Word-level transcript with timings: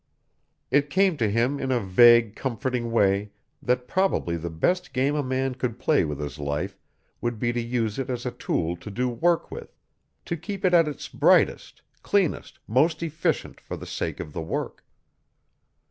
It 0.71 0.89
came 0.89 1.15
to 1.17 1.29
him 1.29 1.59
in 1.59 1.71
a 1.71 1.79
vague, 1.79 2.35
comforting 2.35 2.91
way 2.91 3.29
that 3.61 3.87
probably 3.87 4.35
the 4.35 4.49
best 4.49 4.93
game 4.93 5.13
a 5.13 5.21
man 5.21 5.53
could 5.53 5.77
play 5.77 6.05
with 6.05 6.17
his 6.19 6.39
life 6.39 6.79
would 7.21 7.37
be 7.37 7.53
to 7.53 7.61
use 7.61 7.99
it 7.99 8.09
as 8.09 8.25
a 8.25 8.31
tool 8.31 8.75
to 8.77 8.89
do 8.89 9.07
work 9.09 9.51
with; 9.51 9.77
to 10.25 10.35
keep 10.35 10.65
it 10.65 10.73
at 10.73 10.87
its 10.87 11.07
brightest, 11.07 11.83
cleanest, 12.01 12.57
most 12.67 13.03
efficient 13.03 13.61
for 13.61 13.77
the 13.77 13.85
sake 13.85 14.19
of 14.19 14.33
the 14.33 14.41
work. 14.41 14.83